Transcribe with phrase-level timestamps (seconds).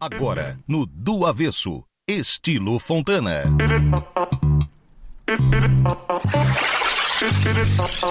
[0.00, 3.42] Agora, no Do Avesso, estilo Fontana.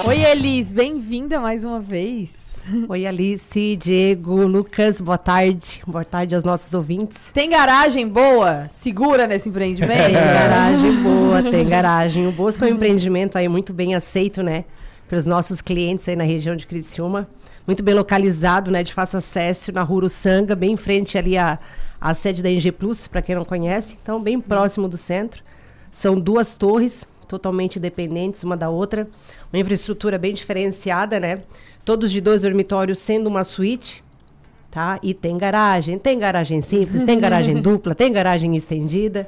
[0.05, 2.49] Oi, Elis, bem-vinda mais uma vez.
[2.87, 5.81] Oi, Alice, Diego, Lucas, boa tarde.
[5.87, 7.31] Boa tarde aos nossos ouvintes.
[7.33, 8.67] Tem garagem boa?
[8.69, 10.05] Segura nesse empreendimento?
[10.05, 12.27] Tem garagem boa, tem garagem.
[12.27, 14.65] O Bosco é um empreendimento aí muito bem aceito, né?
[15.09, 17.27] Pelos nossos clientes aí na região de Criciúma.
[17.65, 18.83] Muito bem localizado, né?
[18.83, 21.57] De fácil acesso na Rua Uruçanga, bem em frente ali à,
[21.99, 23.97] à sede da NG Plus, para quem não conhece.
[24.01, 25.43] Então, bem próximo do centro.
[25.91, 29.07] São duas torres, totalmente dependentes uma da outra.
[29.51, 31.41] Uma infraestrutura bem diferenciada, né?
[31.83, 34.03] Todos de dois dormitórios, sendo uma suíte,
[34.69, 34.99] tá?
[35.01, 39.27] E tem garagem, tem garagem simples, tem garagem dupla, tem garagem estendida.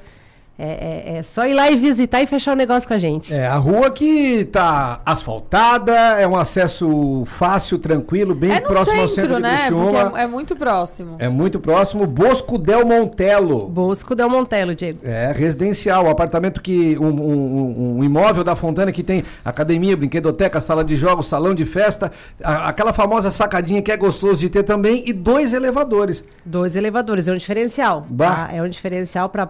[0.63, 3.33] É, é, é, só ir lá e visitar e fechar o negócio com a gente.
[3.33, 8.85] É, a rua que tá asfaltada, é um acesso fácil, tranquilo, bem é no próximo
[8.85, 9.57] centro, ao centro de né?
[9.57, 10.03] Criciúma.
[10.05, 11.15] Porque é, é muito próximo.
[11.17, 12.05] É muito próximo.
[12.05, 13.67] Bosco Del Montelo.
[13.67, 14.99] Bosco Del Montelo, Diego.
[15.03, 16.97] É, residencial, apartamento que.
[16.99, 21.65] Um, um, um imóvel da Fontana que tem academia, brinquedoteca, sala de jogos, salão de
[21.65, 22.11] festa,
[22.43, 26.23] a- aquela famosa sacadinha que é gostoso de ter também, e dois elevadores.
[26.45, 28.05] Dois elevadores, é um diferencial.
[28.09, 28.47] Bah.
[28.47, 28.49] tá?
[28.53, 29.49] É um diferencial para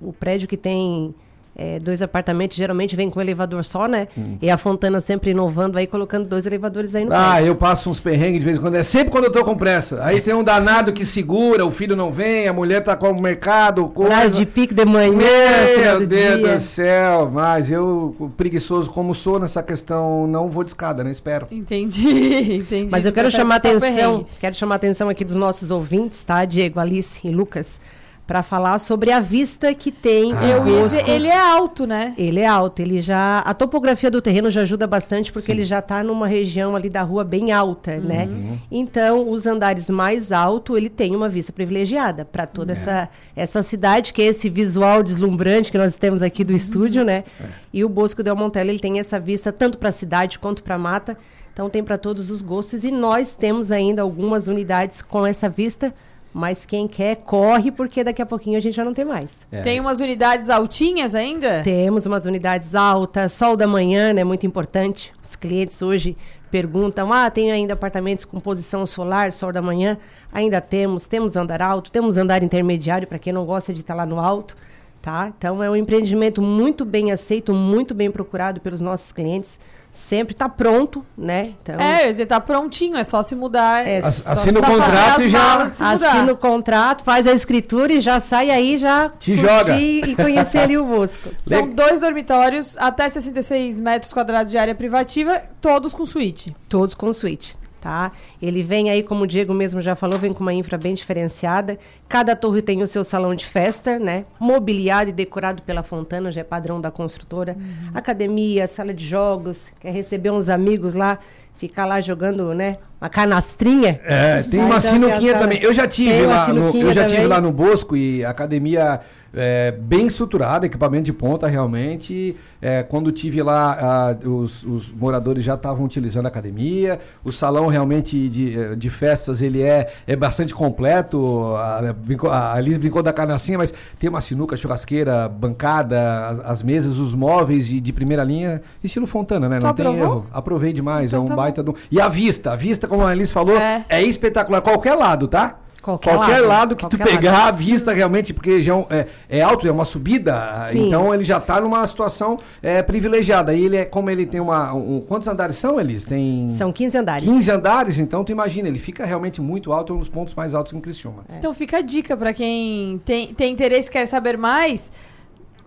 [0.00, 1.14] o prédio que tem
[1.56, 4.08] é, dois apartamentos, geralmente vem com um elevador só, né?
[4.42, 7.50] E a Fontana sempre inovando aí, colocando dois elevadores aí no Ah, prédio.
[7.50, 8.74] eu passo uns perrengues de vez em quando.
[8.74, 10.02] É sempre quando eu tô com pressa.
[10.02, 13.22] Aí tem um danado que segura, o filho não vem, a mulher tá com o
[13.22, 14.36] mercado, Horário coisa.
[14.36, 16.54] de pico de manhã, Meu do Deus dia.
[16.54, 21.12] do céu, mas eu, preguiçoso como sou nessa questão, não vou de escada, né?
[21.12, 21.46] Espero.
[21.52, 22.88] Entendi, entendi.
[22.90, 24.26] Mas eu quero chamar atenção, perrengue.
[24.40, 26.44] quero chamar a atenção aqui dos nossos ouvintes, tá?
[26.44, 27.80] Diego, Alice e Lucas,
[28.26, 30.40] para falar sobre a vista que tem Ah.
[30.40, 32.14] o Eu ia dizer, ele é alto, né?
[32.16, 33.40] Ele é alto, ele já.
[33.40, 37.02] A topografia do terreno já ajuda bastante, porque ele já está numa região ali da
[37.02, 38.26] rua bem alta, né?
[38.70, 44.12] Então, os andares mais altos, ele tem uma vista privilegiada para toda essa, essa cidade,
[44.12, 47.24] que é esse visual deslumbrante que nós temos aqui do estúdio, né?
[47.72, 50.76] E o Bosco Del Montello, ele tem essa vista tanto para a cidade quanto para
[50.76, 51.16] a mata.
[51.52, 52.84] Então, tem para todos os gostos.
[52.84, 55.94] E nós temos ainda algumas unidades com essa vista.
[56.34, 59.30] Mas quem quer, corre, porque daqui a pouquinho a gente já não tem mais.
[59.52, 59.62] É.
[59.62, 61.62] Tem umas unidades altinhas ainda?
[61.62, 64.24] Temos umas unidades altas, sol da manhã, né?
[64.24, 65.12] Muito importante.
[65.22, 66.16] Os clientes hoje
[66.50, 69.96] perguntam: ah, tem ainda apartamentos com posição solar, sol da manhã?
[70.32, 71.06] Ainda temos.
[71.06, 74.56] Temos andar alto, temos andar intermediário, para quem não gosta de estar lá no alto.
[75.00, 75.32] Tá?
[75.38, 79.56] Então é um empreendimento muito bem aceito, muito bem procurado pelos nossos clientes.
[79.96, 81.52] Sempre está pronto, né?
[81.62, 83.86] Então, É, ele tá prontinho, é só se mudar.
[83.86, 85.70] É, só- Assina o contrato e já.
[85.78, 89.78] assina o contrato, faz a escritura e já sai aí, já Te joga.
[89.78, 91.28] e conhecer ali o Bosco.
[91.48, 96.54] São dois dormitórios, até 66 metros quadrados de área privativa, todos com suíte.
[96.68, 98.12] Todos com suíte, tá?
[98.40, 101.78] Ele vem aí, como o Diego mesmo já falou, vem com uma infra bem diferenciada.
[102.08, 104.24] Cada torre tem o seu salão de festa, né?
[104.40, 107.54] Mobiliado e decorado pela Fontana, já é padrão da construtora.
[107.92, 111.18] Academia, sala de jogos, quer receber uns amigos lá,
[111.56, 112.76] ficar lá jogando, né?
[113.00, 114.00] Uma canastrinha.
[114.04, 115.62] É, tem uma então sinuquinha tem a sala- também.
[115.62, 118.30] Eu já tive Tem lá no, sinuquinha eu já tive lá no Bosco e a
[118.30, 119.00] academia
[119.36, 122.34] é, bem estruturada, equipamento de ponta realmente.
[122.62, 126.98] É, quando tive lá, ah, os, os moradores já estavam utilizando a academia.
[127.22, 131.54] O salão realmente de, de festas ele é, é bastante completo.
[131.56, 136.62] A, brincou- a Liz brincou da canastinha, mas tem uma sinuca, churrasqueira, bancada, as, as
[136.62, 139.58] mesas, os móveis de, de primeira linha, estilo Fontana, né?
[139.58, 140.04] Tu Não tem aprovou?
[140.18, 140.26] erro.
[140.32, 141.74] Aprovei demais, Então é um tá baita do...
[141.90, 143.84] E a vista, a vista, como a Alice falou, É.
[143.88, 144.60] é, espetacular.
[144.62, 145.58] Qualquer lado, tá?
[145.82, 147.48] Qualquer lado, lado, que tu qualquer pegar lado.
[147.48, 150.86] a vista realmente, porque já é é, é alto, é uma subida, Sim.
[150.86, 153.52] então ele já tá numa situação é, privilegiada.
[153.52, 154.72] E ele é, como ele tem uma.
[154.72, 156.04] um- quantos andares são, Elis?
[156.06, 157.24] Tem São 15 andares.
[157.28, 160.54] 15 andares, então tu imagina, ele fica realmente muito alto, é um dos pontos mais
[160.54, 161.22] altos em Criciúma.
[161.38, 164.90] Então fica a dica pra quem tem, tem interesse quer saber mais,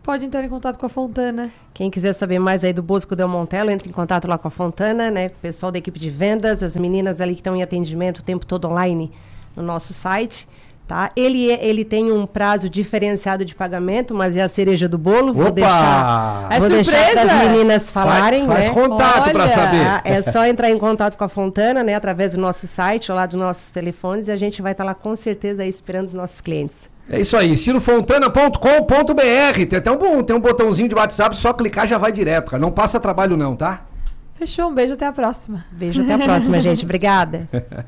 [0.08, 1.50] pode entrar em contato com a Fontana.
[1.74, 4.52] Quem quiser saber mais aí do Bosco Del Montello, entre em contato lá com a
[4.52, 5.28] Fontana, né?
[5.28, 8.24] Com o pessoal da equipe de vendas, as meninas ali que estão em atendimento o
[8.24, 9.12] tempo todo online
[9.54, 10.48] no nosso site.
[10.88, 11.10] Tá?
[11.18, 15.34] Ele, é- ele tem um prazo diferenciado de pagamento, mas é a cereja do bolo.
[15.34, 15.52] Vou Opa!
[15.52, 17.28] deixar, É vou deixar surpresa?
[17.28, 18.74] para as meninas falarem, faz né?
[18.74, 19.48] contato pra Olha!
[19.54, 19.86] saber.
[19.86, 21.94] Ah, é só entrar em contato com a Fontana, né?
[21.96, 24.94] Através do nosso site, ou lá dos nossos telefones, e a gente vai estar lá
[24.96, 26.90] com certeza aí esperando os nossos clientes.
[27.10, 29.66] É isso aí, estilofontana.com.br.
[29.70, 32.62] Tem até um, tem um botãozinho de WhatsApp, só clicar já vai direto, cara.
[32.62, 33.82] Não passa trabalho não, tá?
[34.36, 35.66] Fechou, um beijo, até a próxima.
[35.72, 36.84] Beijo, até a próxima, gente.
[36.84, 37.48] Obrigada.